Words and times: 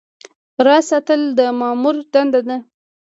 راز 0.65 0.83
ساتل 0.89 1.21
د 1.37 1.39
مامور 1.59 1.95
دنده 2.13 2.41
ده 2.47 2.57